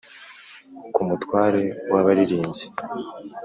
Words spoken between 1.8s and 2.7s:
w abaririmbyi